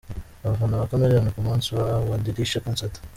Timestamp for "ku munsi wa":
1.35-1.85